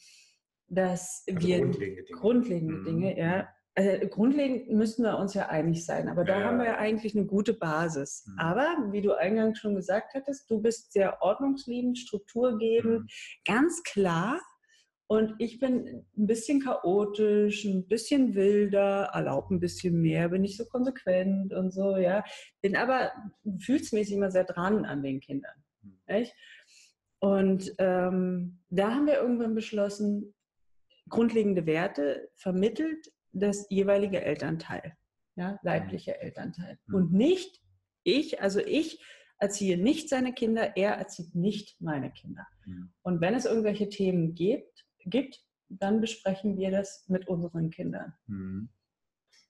dass 0.68 1.24
also 1.28 1.46
wir 1.46 1.60
grundlegende 1.60 2.02
Dinge, 2.02 2.20
grundlegende 2.20 2.84
Dinge 2.84 3.18
ja, 3.18 3.48
also 3.76 4.08
grundlegend 4.08 4.68
müssen 4.70 5.04
wir 5.04 5.16
uns 5.16 5.34
ja 5.34 5.48
einig 5.48 5.86
sein, 5.86 6.08
aber 6.08 6.24
da 6.24 6.40
ja. 6.40 6.46
haben 6.46 6.58
wir 6.58 6.66
ja 6.66 6.78
eigentlich 6.78 7.16
eine 7.16 7.26
gute 7.26 7.54
Basis. 7.54 8.24
Mhm. 8.26 8.38
Aber 8.38 8.88
wie 8.90 9.00
du 9.00 9.16
eingangs 9.16 9.58
schon 9.58 9.76
gesagt 9.76 10.14
hattest, 10.14 10.50
du 10.50 10.60
bist 10.60 10.92
sehr 10.92 11.22
ordnungsliebend, 11.22 11.96
strukturgebend, 11.96 13.02
mhm. 13.02 13.08
ganz 13.46 13.82
klar. 13.84 14.40
Und 15.10 15.34
ich 15.38 15.58
bin 15.58 16.06
ein 16.16 16.26
bisschen 16.28 16.60
chaotisch, 16.62 17.64
ein 17.64 17.88
bisschen 17.88 18.36
wilder, 18.36 19.10
erlaube 19.12 19.56
ein 19.56 19.58
bisschen 19.58 20.00
mehr, 20.00 20.28
bin 20.28 20.42
nicht 20.42 20.56
so 20.56 20.64
konsequent 20.66 21.52
und 21.52 21.72
so, 21.72 21.96
ja. 21.96 22.22
Bin 22.62 22.76
aber 22.76 23.10
gefühlsmäßig 23.42 24.14
immer 24.14 24.30
sehr 24.30 24.44
dran 24.44 24.84
an 24.84 25.02
den 25.02 25.18
Kindern. 25.18 25.64
Echt? 26.06 26.32
Und 27.18 27.74
ähm, 27.78 28.60
da 28.68 28.94
haben 28.94 29.08
wir 29.08 29.20
irgendwann 29.20 29.56
beschlossen, 29.56 30.32
grundlegende 31.08 31.66
Werte 31.66 32.30
vermittelt 32.36 33.12
das 33.32 33.66
jeweilige 33.68 34.22
Elternteil, 34.22 34.96
ja, 35.34 35.58
leibliche 35.64 36.12
mhm. 36.12 36.18
Elternteil. 36.20 36.78
Mhm. 36.86 36.94
Und 36.94 37.12
nicht 37.12 37.60
ich, 38.04 38.40
also 38.40 38.60
ich 38.60 39.04
erziehe 39.40 39.76
nicht 39.76 40.08
seine 40.08 40.32
Kinder, 40.34 40.76
er 40.76 40.92
erzieht 40.92 41.34
nicht 41.34 41.80
meine 41.80 42.12
Kinder. 42.12 42.46
Und 43.02 43.20
wenn 43.20 43.34
es 43.34 43.44
irgendwelche 43.44 43.88
Themen 43.88 44.36
gibt, 44.36 44.86
gibt, 45.06 45.44
dann 45.68 46.00
besprechen 46.00 46.56
wir 46.56 46.70
das 46.70 47.04
mit 47.08 47.28
unseren 47.28 47.70
Kindern. 47.70 48.12
Mhm. 48.26 48.68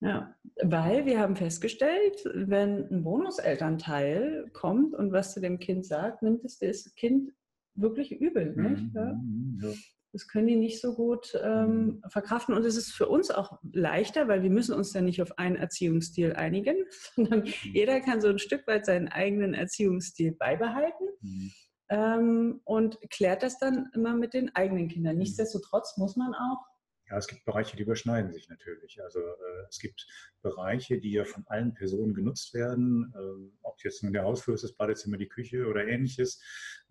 Ja, 0.02 0.35
weil 0.62 1.04
wir 1.04 1.21
haben 1.21 1.37
festgestellt, 1.37 2.25
wenn 2.33 2.90
ein 2.90 3.04
Bonuselternteil 3.04 4.49
kommt 4.54 4.95
und 4.95 5.12
was 5.12 5.35
zu 5.35 5.40
dem 5.40 5.59
Kind 5.59 5.85
sagt, 5.85 6.23
nimmt 6.23 6.42
es 6.45 6.59
das 6.59 6.95
Kind 6.95 7.33
wirklich 7.75 8.12
übel. 8.12 8.57
Nicht? 8.57 8.95
Ja? 8.95 9.21
Ja. 9.62 9.75
Das 10.12 10.26
können 10.26 10.49
die 10.49 10.57
nicht 10.57 10.80
so 10.80 10.95
gut 10.95 11.38
ähm, 11.40 11.85
mhm. 11.85 12.02
verkraften. 12.09 12.54
Und 12.54 12.64
es 12.64 12.76
ist 12.76 12.92
für 12.92 13.09
uns 13.09 13.30
auch 13.30 13.61
leichter, 13.73 14.26
weil 14.26 14.42
wir 14.42 14.50
müssen 14.50 14.75
uns 14.75 14.92
dann 14.92 15.04
nicht 15.04 15.23
auf 15.23 15.38
einen 15.38 15.57
Erziehungsstil 15.57 16.33
einigen, 16.33 16.76
sondern 17.14 17.40
mhm. 17.40 17.52
jeder 17.73 18.00
kann 18.00 18.21
so 18.21 18.28
ein 18.28 18.38
Stück 18.38 18.66
weit 18.66 18.87
seinen 18.87 19.09
eigenen 19.09 19.54
Erziehungsstil 19.54 20.33
beibehalten 20.33 21.04
mhm. 21.21 21.52
Ähm, 21.91 22.61
und 22.65 22.99
klärt 23.11 23.43
das 23.43 23.59
dann 23.59 23.91
immer 23.95 24.15
mit 24.15 24.33
den 24.33 24.55
eigenen 24.55 24.89
Kindern. 24.89 25.15
Mhm. 25.15 25.21
Nichtsdestotrotz 25.21 25.97
muss 25.99 26.17
man 26.17 26.35
auch 26.35 26.71
ja, 27.11 27.19
es 27.19 27.27
gibt 27.27 27.45
Bereiche, 27.45 27.77
die 27.77 27.83
überschneiden 27.83 28.33
sich 28.33 28.49
natürlich. 28.49 29.03
Also 29.03 29.19
äh, 29.19 29.67
es 29.69 29.81
gibt 29.81 30.07
Bereiche, 30.43 31.01
die 31.01 31.11
ja 31.11 31.25
von 31.25 31.45
allen 31.49 31.75
Personen 31.75 32.15
genutzt 32.15 32.55
werden, 32.55 33.13
äh, 33.17 33.59
ob 33.63 33.83
jetzt 33.83 34.05
nun 34.05 34.13
der 34.13 34.23
Hausflur 34.23 34.55
ist, 34.55 34.63
das 34.63 34.75
Badezimmer, 34.75 35.17
die 35.17 35.29
Küche 35.29 35.67
oder 35.67 35.89
ähnliches. 35.89 36.41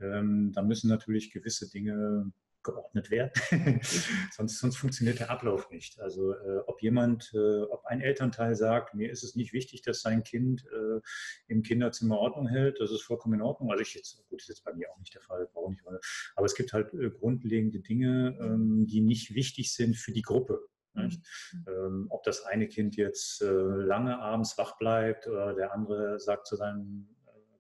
Ähm, 0.02 0.52
da 0.54 0.62
müssen 0.62 0.90
natürlich 0.90 1.32
gewisse 1.32 1.70
Dinge 1.70 2.34
geordnet 2.64 3.10
werden. 3.10 3.32
sonst, 4.32 4.60
sonst 4.60 4.78
funktioniert 4.78 5.20
der 5.20 5.30
Ablauf 5.30 5.70
nicht. 5.70 6.00
Also 6.00 6.34
äh, 6.34 6.60
ob 6.68 6.82
jemand, 6.82 7.32
äh, 7.34 7.62
ob 7.64 7.86
ein 7.86 8.02
Elternteil 8.02 8.56
sagt, 8.56 8.94
mir 8.94 9.12
ist 9.12 9.24
es 9.24 9.36
nicht 9.36 9.54
wichtig, 9.54 9.82
dass 9.82 10.02
sein 10.02 10.24
Kind 10.24 10.66
äh, 10.66 11.00
im 11.48 11.64
Kinderzimmer 11.64 12.18
Ordnung 12.18 12.48
hält, 12.48 12.80
das 12.80 12.92
ist 12.92 13.04
vollkommen 13.04 13.36
in 13.36 13.42
Ordnung. 13.42 13.72
Also 13.72 13.82
ich 13.82 13.94
jetzt, 13.94 14.24
gut, 14.30 14.42
ist 14.42 14.50
jetzt 14.50 14.64
bei 14.64 14.74
mir 14.74 14.92
auch 14.92 15.00
nicht 15.00 15.14
der 15.14 15.22
Fall, 15.22 15.50
auch 15.54 15.70
nicht, 15.70 15.82
aber 16.36 16.46
es 16.46 16.56
gibt 16.56 16.74
halt 16.74 16.94
äh, 16.94 17.10
grundlegende 17.10 17.80
Dinge, 17.80 18.38
ähm, 18.42 18.86
die 18.88 19.02
nicht 19.02 19.34
wichtig 19.34 19.74
sind 19.74 19.96
für 19.96 20.12
die 20.12 20.22
Gruppe. 20.22 20.60
Mhm. 20.94 21.24
Ähm, 21.68 22.08
ob 22.10 22.24
das 22.24 22.44
eine 22.44 22.68
Kind 22.68 22.96
jetzt 22.96 23.42
äh, 23.42 23.46
lange 23.46 24.20
abends 24.20 24.58
wach 24.58 24.78
bleibt 24.78 25.28
oder 25.28 25.54
der 25.54 25.74
andere 25.74 26.20
sagt 26.20 26.48
zu 26.48 26.56
seinem 26.56 27.08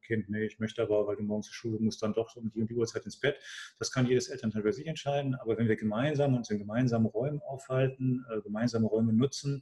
Kind, 0.09 0.27
nee, 0.27 0.43
ich 0.43 0.57
möchte 0.57 0.81
aber, 0.81 1.05
weil 1.05 1.17
du 1.17 1.21
morgens 1.21 1.45
zur 1.45 1.53
Schule 1.53 1.77
musst, 1.79 2.01
dann 2.01 2.13
doch 2.13 2.35
um 2.35 2.49
die 2.49 2.61
und 2.61 2.69
die 2.71 2.73
Uhrzeit 2.73 3.05
ins 3.05 3.19
Bett. 3.19 3.37
Das 3.77 3.91
kann 3.91 4.07
jedes 4.07 4.27
Elternteil 4.27 4.63
für 4.63 4.73
sich 4.73 4.87
entscheiden. 4.87 5.35
Aber 5.35 5.55
wenn 5.55 5.67
wir 5.67 5.75
gemeinsam 5.75 6.35
uns 6.35 6.49
in 6.49 6.57
gemeinsamen 6.57 7.05
Räumen 7.05 7.43
aufhalten, 7.43 8.25
äh, 8.31 8.41
gemeinsame 8.41 8.87
Räume 8.87 9.13
nutzen, 9.13 9.61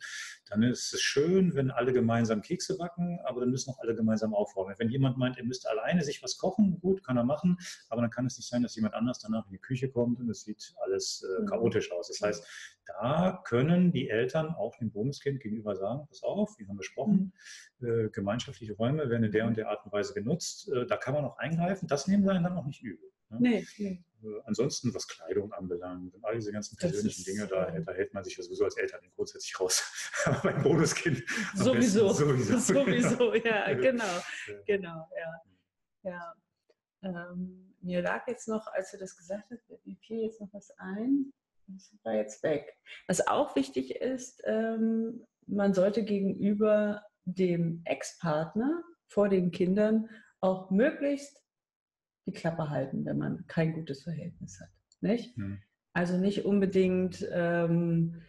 dann 0.49 0.63
ist 0.63 0.93
es 0.93 1.01
schön, 1.01 1.53
wenn 1.53 1.69
alle 1.69 1.91
gemeinsam 1.91 2.41
Kekse 2.41 2.77
backen, 2.77 3.19
aber 3.25 3.41
dann 3.41 3.49
müssen 3.49 3.71
auch 3.71 3.79
alle 3.79 3.93
gemeinsam 3.93 4.33
aufräumen. 4.33 4.73
Wenn 4.77 4.89
jemand 4.89 5.17
meint, 5.17 5.37
er 5.37 5.43
müsste 5.43 5.69
alleine 5.69 6.01
sich 6.01 6.23
was 6.23 6.37
kochen, 6.37 6.79
gut, 6.79 7.03
kann 7.03 7.17
er 7.17 7.25
machen, 7.25 7.57
aber 7.89 8.01
dann 8.01 8.09
kann 8.09 8.25
es 8.25 8.37
nicht 8.37 8.47
sein, 8.47 8.63
dass 8.63 8.73
jemand 8.77 8.93
anders 8.93 9.19
danach 9.19 9.45
in 9.47 9.51
die 9.51 9.57
Küche 9.57 9.89
kommt 9.89 10.21
und 10.21 10.29
es 10.29 10.43
sieht 10.43 10.73
alles 10.85 11.27
äh, 11.27 11.41
mhm. 11.41 11.47
chaotisch 11.47 11.91
aus. 11.91 12.07
Das 12.07 12.21
heißt, 12.21 12.76
da 12.87 13.41
können 13.45 13.91
die 13.91 14.09
Eltern 14.09 14.55
auch 14.55 14.75
dem 14.77 14.91
Bonuskind 14.91 15.41
gegenüber 15.41 15.75
sagen, 15.75 16.07
pass 16.07 16.23
auf, 16.23 16.57
wir 16.57 16.67
haben 16.67 16.77
besprochen, 16.77 17.33
äh, 17.81 18.09
gemeinschaftliche 18.09 18.73
Räume 18.73 19.09
werden 19.09 19.23
in 19.23 19.31
der 19.31 19.45
und 19.45 19.57
der 19.57 19.69
Art 19.69 19.85
und 19.85 19.91
Weise 19.91 20.13
genutzt. 20.13 20.71
Äh, 20.71 20.85
da 20.85 20.97
kann 20.97 21.13
man 21.13 21.25
auch 21.25 21.37
eingreifen. 21.37 21.87
Das 21.87 22.07
nehmen 22.07 22.23
wir 22.23 22.33
dann 22.33 22.57
auch 22.57 22.65
nicht 22.65 22.81
übel. 22.81 23.09
Ne? 23.29 23.37
Nee, 23.39 23.67
nee. 23.77 24.03
Äh, 24.23 24.41
ansonsten, 24.45 24.93
was 24.93 25.07
Kleidung 25.07 25.51
anbelangt 25.53 26.13
und 26.15 26.25
all 26.25 26.35
diese 26.35 26.51
ganzen 26.51 26.77
persönlichen 26.77 27.23
Dinge, 27.23 27.47
da, 27.47 27.71
da, 27.71 27.91
hält 27.93 28.13
man 28.13 28.23
sich 28.23 28.37
ja 28.37 28.43
sowieso 28.43 28.65
als 28.65 28.77
Eltern 28.77 29.01
grundsätzlich 29.15 29.59
raus. 29.59 29.83
Beim 30.43 30.63
Bonuskind. 30.63 31.23
Sowieso. 31.55 32.09
sowieso. 32.13 32.57
Sowieso, 32.57 33.35
ja, 33.35 33.73
genau. 33.75 34.23
Genau, 34.65 35.09
ja. 35.15 36.11
ja. 36.11 36.35
Ähm, 37.03 37.75
mir 37.81 38.01
lag 38.01 38.27
jetzt 38.27 38.47
noch, 38.47 38.65
als 38.67 38.91
du 38.91 38.97
das 38.97 39.15
gesagt 39.15 39.51
hast, 39.51 39.69
mir 39.85 39.95
fiel 39.97 40.23
jetzt 40.23 40.41
noch 40.41 40.51
was 40.53 40.71
ein. 40.77 41.31
Das 41.67 41.93
war 42.03 42.13
jetzt 42.15 42.43
weg. 42.43 42.73
Was 43.07 43.27
auch 43.27 43.55
wichtig 43.55 43.95
ist, 43.95 44.41
ähm, 44.45 45.25
man 45.45 45.73
sollte 45.73 46.03
gegenüber 46.03 47.03
dem 47.25 47.81
Ex-Partner 47.85 48.83
vor 49.07 49.29
den 49.29 49.51
Kindern 49.51 50.09
auch 50.39 50.69
möglichst 50.71 51.43
die 52.25 52.33
Klappe 52.33 52.69
halten, 52.69 53.05
wenn 53.05 53.17
man 53.17 53.45
kein 53.47 53.73
gutes 53.73 54.03
Verhältnis 54.03 54.59
hat. 54.59 54.69
Nicht? 55.01 55.35
Hm. 55.37 55.59
Also 55.93 56.17
nicht 56.17 56.45
unbedingt, 56.45 57.27
ähm, 57.31 58.21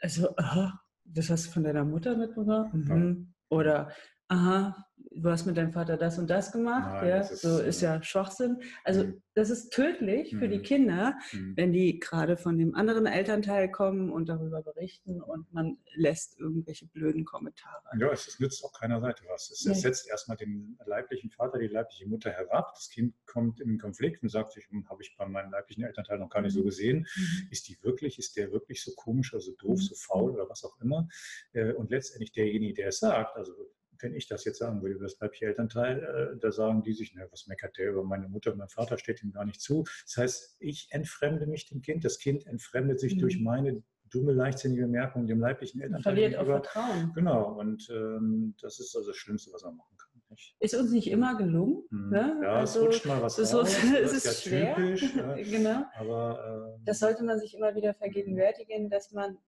also, 0.00 0.34
aha, 0.36 0.80
das 1.04 1.30
hast 1.30 1.46
du 1.46 1.50
von 1.50 1.64
deiner 1.64 1.84
Mutter 1.84 2.16
mitbekommen? 2.16 2.70
Mhm. 2.72 3.34
Oder, 3.48 3.92
aha, 4.28 4.86
du 5.16 5.30
hast 5.30 5.46
mit 5.46 5.56
deinem 5.56 5.72
Vater 5.72 5.96
das 5.96 6.18
und 6.18 6.28
das 6.28 6.52
gemacht, 6.52 6.92
Nein, 6.94 7.08
ja, 7.08 7.18
das 7.18 7.30
ist, 7.30 7.42
so 7.42 7.58
ist 7.58 7.80
ja 7.80 8.02
Schwachsinn. 8.02 8.60
Also 8.84 9.04
mhm. 9.04 9.22
das 9.34 9.50
ist 9.50 9.70
tödlich 9.70 10.36
für 10.36 10.48
die 10.48 10.58
mhm. 10.58 10.62
Kinder, 10.62 11.14
mhm. 11.32 11.56
wenn 11.56 11.72
die 11.72 11.98
gerade 11.98 12.36
von 12.36 12.58
dem 12.58 12.74
anderen 12.74 13.06
Elternteil 13.06 13.70
kommen 13.70 14.10
und 14.10 14.28
darüber 14.28 14.62
berichten 14.62 15.20
und 15.20 15.52
man 15.52 15.78
lässt 15.94 16.38
irgendwelche 16.38 16.86
blöden 16.86 17.24
Kommentare. 17.24 17.82
Ja, 17.98 18.10
es, 18.10 18.38
nützt 18.40 18.64
auch 18.64 18.72
keiner 18.72 19.00
Seite 19.00 19.24
was. 19.28 19.50
Es, 19.50 19.64
nee. 19.64 19.74
setzt 19.74 20.08
erstmal 20.08 20.36
den 20.36 20.78
leiblichen 20.86 21.30
Vater, 21.30 21.58
die 21.58 21.68
leibliche 21.68 22.06
Mutter 22.08 22.30
herab. 22.30 22.72
Das 22.74 22.88
Kind 22.88 23.14
kommt 23.26 23.60
in 23.60 23.78
Konflikt 23.78 24.22
und 24.22 24.28
sagt 24.28 24.52
sich, 24.52 24.68
hm, 24.68 24.88
habe 24.88 25.02
ich 25.02 25.14
bei 25.16 25.26
meinem 25.26 25.52
leiblichen 25.52 25.84
Elternteil 25.84 26.18
noch 26.18 26.30
gar 26.30 26.42
nicht 26.42 26.54
so 26.54 26.60
mhm. 26.60 26.66
gesehen. 26.66 26.98
Mhm. 27.16 27.48
Ist 27.50 27.68
die 27.68 27.78
wirklich, 27.82 28.18
ist 28.18 28.36
der 28.36 28.52
wirklich 28.52 28.82
so 28.82 28.92
komisch, 28.94 29.34
also 29.34 29.52
doof, 29.58 29.80
so 29.80 29.94
faul 29.94 30.32
oder 30.32 30.48
was 30.48 30.64
auch 30.64 30.80
immer? 30.80 31.08
Äh, 31.52 31.72
und 31.72 31.90
letztendlich 31.90 32.32
derjenige, 32.32 32.74
der 32.74 32.88
es 32.88 32.98
sagt, 32.98 33.36
also 33.36 33.54
wenn 33.98 34.14
ich 34.14 34.26
das 34.26 34.44
jetzt 34.44 34.58
sagen 34.58 34.82
würde 34.82 34.94
über 34.94 35.04
das 35.04 35.18
leibliche 35.20 35.46
Elternteil, 35.46 36.34
äh, 36.34 36.38
da 36.38 36.52
sagen 36.52 36.82
die 36.82 36.92
sich, 36.92 37.14
ne, 37.14 37.26
was 37.30 37.46
meckert 37.46 37.76
der 37.78 37.90
über 37.90 38.04
meine 38.04 38.28
Mutter, 38.28 38.54
mein 38.54 38.68
Vater 38.68 38.98
steht 38.98 39.22
ihm 39.22 39.32
gar 39.32 39.44
nicht 39.44 39.60
zu. 39.60 39.84
Das 40.04 40.16
heißt, 40.16 40.56
ich 40.60 40.88
entfremde 40.90 41.46
mich 41.46 41.66
dem 41.66 41.82
Kind, 41.82 42.04
das 42.04 42.18
Kind 42.18 42.46
entfremdet 42.46 43.00
sich 43.00 43.16
mhm. 43.16 43.20
durch 43.20 43.40
meine 43.40 43.82
dumme, 44.10 44.32
leichtsinnige 44.32 44.82
Bemerkung 44.82 45.26
dem 45.26 45.40
leiblichen 45.40 45.80
Elternteil. 45.80 46.14
Verliert 46.14 46.36
auch 46.36 46.46
Vertrauen. 46.46 47.12
Genau, 47.14 47.58
und 47.58 47.88
ähm, 47.90 48.54
das 48.60 48.78
ist 48.78 48.94
also 48.96 49.10
das 49.10 49.16
Schlimmste, 49.16 49.52
was 49.52 49.64
man 49.64 49.76
machen 49.76 49.96
kann. 49.96 50.14
Ist 50.58 50.74
uns 50.74 50.90
nicht 50.90 51.10
immer 51.10 51.36
gelungen. 51.36 51.84
Mhm. 51.90 52.10
Ne? 52.10 52.40
Ja, 52.42 52.54
also, 52.56 52.80
es 52.80 52.86
rutscht 52.86 53.06
mal 53.06 53.22
was 53.22 53.36
so, 53.36 53.58
raus. 53.58 53.76
es 53.84 54.12
das 54.12 54.12
ist 54.12 54.24
ja 54.24 54.50
schwer. 54.50 54.74
typisch. 54.74 55.14
Ja. 55.14 55.34
genau. 55.42 55.84
Aber, 55.96 56.74
ähm, 56.76 56.82
Das 56.84 56.98
sollte 56.98 57.24
man 57.24 57.38
sich 57.38 57.54
immer 57.54 57.74
wieder 57.74 57.94
vergegenwärtigen, 57.94 58.90
dass 58.90 59.12
man 59.12 59.38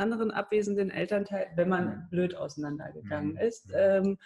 anderen 0.00 0.30
abwesenden 0.30 0.90
Elternteil, 0.90 1.48
wenn 1.56 1.68
man 1.68 1.84
Mhm. 1.84 2.08
blöd 2.10 2.34
auseinandergegangen 2.34 3.32
Mhm. 3.32 3.38
ist, 3.38 3.68
Mhm. 3.68 3.74
ähm, 3.76 4.18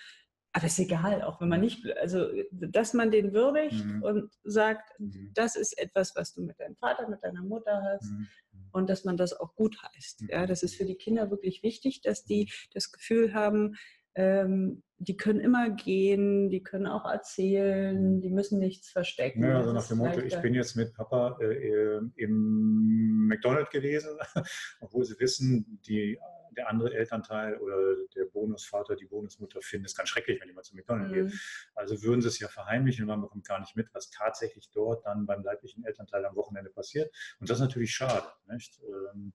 aber 0.53 0.67
ist 0.67 0.79
egal, 0.79 1.23
auch 1.23 1.41
wenn 1.41 1.49
man 1.49 1.61
nicht, 1.61 1.85
also 1.99 2.29
dass 2.53 2.95
man 2.95 3.11
den 3.11 3.33
würdigt 3.33 3.85
Mhm. 3.85 4.03
und 4.03 4.33
sagt, 4.45 4.89
Mhm. 5.01 5.33
das 5.35 5.57
ist 5.57 5.77
etwas, 5.79 6.15
was 6.15 6.33
du 6.33 6.43
mit 6.43 6.59
deinem 6.61 6.77
Vater, 6.77 7.09
mit 7.09 7.23
deiner 7.25 7.43
Mutter 7.43 7.83
hast 7.83 8.13
mhm. 8.13 8.29
und 8.71 8.89
dass 8.89 9.05
man 9.05 9.17
das 9.17 9.33
auch 9.33 9.55
gut 9.57 9.77
heißt. 9.83 10.23
Mhm. 10.23 10.29
Ja, 10.31 10.47
das 10.47 10.63
ist 10.63 10.77
für 10.77 10.85
die 10.85 10.95
Kinder 10.95 11.31
wirklich 11.31 11.63
wichtig, 11.65 12.03
dass 12.03 12.25
die 12.25 12.51
das 12.73 12.93
Gefühl 12.93 13.35
haben, 13.35 13.75
ähm, 14.15 14.85
die 15.05 15.17
können 15.17 15.41
immer 15.41 15.71
gehen, 15.71 16.49
die 16.51 16.63
können 16.63 16.87
auch 16.87 17.05
erzählen, 17.05 18.21
die 18.21 18.31
müssen 18.31 18.59
nichts 18.59 18.91
verstecken. 18.91 19.45
Ja, 19.45 19.59
also 19.59 19.73
nach 19.73 19.87
dem 19.87 19.99
Motto, 19.99 20.19
ich 20.19 20.33
leichter. 20.33 20.41
bin 20.41 20.55
jetzt 20.55 20.77
mit 20.77 20.95
Papa 20.95 21.39
äh, 21.41 22.01
im 22.17 23.27
McDonald's 23.29 23.71
gewesen, 23.71 24.11
obwohl 24.81 25.05
sie 25.05 25.19
wissen, 25.21 25.81
die, 25.87 26.19
der 26.57 26.69
andere 26.69 26.95
Elternteil 26.95 27.59
oder 27.59 27.97
der 28.15 28.25
Bonusvater, 28.25 28.97
die 28.97 29.07
Bonusmutter 29.07 29.61
finden 29.61 29.87
es 29.87 29.95
ganz 29.95 30.09
schrecklich, 30.09 30.41
wenn 30.41 30.49
jemand 30.49 30.67
zu 30.67 30.75
McDonald's 30.75 31.13
geht. 31.13 31.25
Mhm. 31.27 31.33
Also 31.75 32.03
würden 32.03 32.23
sie 32.23 32.29
es 32.29 32.39
ja 32.39 32.49
verheimlichen 32.49 33.03
und 33.03 33.09
man 33.09 33.21
bekommt 33.21 33.47
gar 33.47 33.61
nicht 33.61 33.77
mit, 33.77 33.93
was 33.93 34.11
tatsächlich 34.11 34.71
dort 34.71 35.05
dann 35.05 35.27
beim 35.27 35.43
leiblichen 35.43 35.85
Elternteil 35.85 36.25
am 36.25 36.37
Wochenende 36.37 36.71
passiert. 36.71 37.15
Und 37.41 37.51
das 37.51 37.59
ist 37.59 37.63
natürlich 37.63 37.93
schade. 37.93 38.27
Nicht? 38.47 38.81
Ähm, 38.83 39.33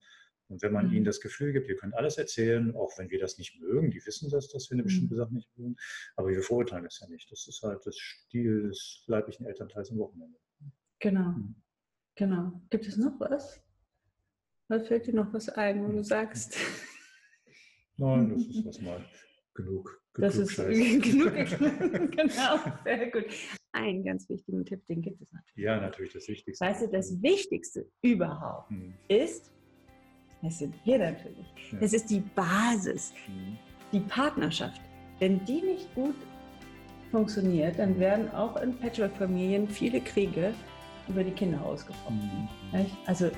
Und 0.50 0.62
wenn 0.64 0.74
man 0.74 0.88
Mhm. 0.88 0.94
ihnen 0.94 1.06
das 1.06 1.22
Gefühl 1.22 1.54
gibt, 1.54 1.68
ihr 1.70 1.76
könnt 1.78 1.94
alles 1.94 2.18
erzählen, 2.18 2.76
auch 2.76 2.98
wenn 2.98 3.10
wir 3.10 3.20
das 3.20 3.38
nicht 3.38 3.60
mögen, 3.62 3.92
die 3.92 4.04
wissen 4.06 4.30
das, 4.30 4.50
dass 4.50 4.70
wir 4.70 4.76
eine 4.76 4.84
bestimmte 4.84 5.14
Mhm. 5.14 5.18
Sache 5.20 5.34
nicht 5.34 5.58
mögen, 5.58 5.76
aber 6.16 6.30
wir 6.30 6.42
verurteilen 6.42 6.86
es 6.86 7.00
ja 7.00 7.08
nicht. 7.08 7.32
Das 7.32 7.48
ist 7.48 7.62
halt 7.62 7.86
das 7.86 7.96
Stil 7.98 8.64
des 8.64 9.04
leiblichen 9.08 9.46
Elternteils 9.46 9.92
am 9.92 10.00
Wochenende. 10.00 10.38
Genau, 11.00 11.30
Mhm. 11.30 11.56
genau. 12.16 12.62
Gibt 12.70 12.88
es 12.88 12.98
noch 12.98 13.20
was? 13.20 13.62
Oder 14.70 14.82
fällt 14.82 15.08
dir 15.08 15.14
noch 15.16 15.32
was 15.34 15.50
ein, 15.50 15.84
wo 15.86 15.92
du 15.92 16.04
sagst, 16.04 16.58
Nein, 17.98 18.30
das 18.34 18.46
ist 18.48 18.66
was 18.66 18.82
mal 18.82 19.06
genug. 19.54 20.02
das 20.16 20.36
ist 20.36 20.56
genug? 20.58 21.32
genau, 22.12 22.58
sehr 22.84 23.12
gut. 23.12 23.26
Einen 23.72 24.04
ganz 24.04 24.28
wichtigen 24.30 24.66
Tipp, 24.66 24.86
den 24.88 25.02
gibt 25.02 25.22
es 25.22 25.32
natürlich. 25.32 25.64
Ja, 25.64 25.80
natürlich 25.80 26.14
das 26.14 26.28
Wichtigste. 26.28 26.66
Weißt 26.66 26.82
du, 26.82 26.88
das 26.90 27.22
Wichtigste 27.22 27.88
überhaupt 28.02 28.70
Hm, 28.72 28.96
ist, 29.08 29.54
das 30.42 30.58
sind 30.60 30.74
wir 30.86 30.98
natürlich, 31.00 31.54
Ja. 31.72 31.80
das 31.80 31.94
ist 31.94 32.10
die 32.10 32.20
Basis, 32.36 33.14
hm, 33.26 33.58
die 33.92 34.00
Partnerschaft. 34.02 34.82
Wenn 35.20 35.44
die 35.46 35.62
nicht 35.62 35.94
gut 35.96 36.16
funktioniert, 37.12 37.78
dann 37.80 38.00
werden 38.00 38.32
auch 38.34 38.56
in 38.62 38.78
Patchwork-Familien 38.78 39.68
viele 39.68 40.00
Kriege 40.02 40.54
über 41.08 41.24
die 41.24 41.32
Kinder 41.32 41.64
ausgefochten. 41.66 42.22
hm. 42.72 42.80
Nicht? 42.80 42.96
Also 43.06 43.30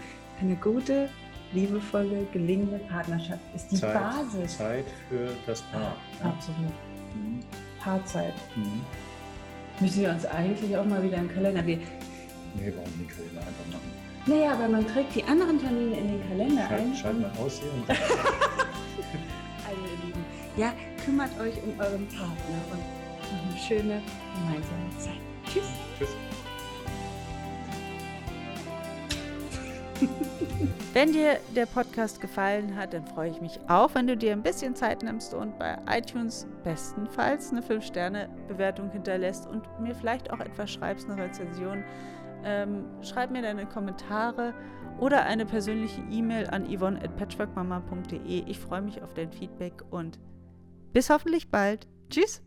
eine 0.41 0.55
gute, 0.55 1.09
liebevolle, 1.53 2.25
gelingende 2.33 2.79
Partnerschaft 2.89 3.41
ist 3.55 3.67
die 3.71 3.75
Zeit, 3.77 3.93
Basis. 3.93 4.57
Zeit 4.57 4.85
für 5.09 5.29
das 5.45 5.61
Paar. 5.63 5.95
Ja. 6.21 6.29
Absolut. 6.29 6.71
Hm, 7.13 7.39
Paarzeit. 7.79 8.33
hm. 8.55 8.81
Müssen 9.79 10.01
wir 10.03 10.11
uns 10.11 10.25
eigentlich 10.25 10.75
auch 10.77 10.85
mal 10.85 11.01
wieder 11.01 11.17
im 11.17 11.29
Kalender. 11.33 11.65
Wir, 11.65 11.77
Nee, 11.77 12.71
warum 12.75 12.91
den 12.99 13.07
Kalender 13.07 13.39
einfach 13.39 13.67
machen? 13.71 13.91
Naja, 14.25 14.53
aber 14.53 14.67
man 14.67 14.85
trägt 14.87 15.15
die 15.15 15.23
anderen 15.23 15.59
Termine 15.59 15.97
in 15.97 16.07
den 16.07 16.27
Kalender 16.29 16.63
ein. 16.69 16.95
Schalt, 16.95 16.97
schalt 16.97 17.15
und- 17.15 17.21
mal 17.21 17.31
aus 17.45 17.59
hier 17.61 17.71
und 17.73 17.89
Also 17.89 19.81
ihr 19.81 20.05
Lieben, 20.05 20.25
ja, 20.57 20.73
kümmert 21.03 21.31
euch 21.39 21.55
um 21.63 21.79
euren 21.79 22.07
Partner 22.07 22.61
und 22.71 22.79
noch 22.79 23.49
eine 23.49 23.57
schöne 23.57 24.01
gemeinsame 24.35 24.89
Zeit. 24.99 25.21
Tschüss. 25.45 25.63
tschüss. 25.97 26.09
Wenn 30.93 31.13
dir 31.13 31.37
der 31.55 31.65
Podcast 31.67 32.19
gefallen 32.19 32.75
hat, 32.75 32.93
dann 32.93 33.05
freue 33.05 33.29
ich 33.29 33.39
mich 33.39 33.59
auch, 33.69 33.95
wenn 33.95 34.07
du 34.07 34.17
dir 34.17 34.33
ein 34.33 34.41
bisschen 34.43 34.75
Zeit 34.75 35.03
nimmst 35.03 35.33
und 35.33 35.57
bei 35.57 35.77
iTunes 35.89 36.47
bestenfalls 36.63 37.51
eine 37.51 37.61
5-Sterne-Bewertung 37.61 38.89
hinterlässt 38.91 39.47
und 39.47 39.63
mir 39.79 39.95
vielleicht 39.95 40.31
auch 40.31 40.39
etwas 40.39 40.71
schreibst, 40.71 41.09
eine 41.09 41.23
Rezension. 41.23 41.83
Ähm, 42.43 42.85
schreib 43.01 43.31
mir 43.31 43.41
deine 43.41 43.65
Kommentare 43.65 44.53
oder 44.99 45.23
eine 45.23 45.45
persönliche 45.45 46.01
E-Mail 46.11 46.47
an 46.47 46.65
yvonne 46.65 47.01
at 47.01 47.15
patchworkmama.de. 47.15 48.43
Ich 48.47 48.59
freue 48.59 48.81
mich 48.81 49.01
auf 49.01 49.13
dein 49.13 49.31
Feedback 49.31 49.83
und 49.89 50.19
bis 50.93 51.09
hoffentlich 51.09 51.49
bald. 51.49 51.87
Tschüss! 52.09 52.43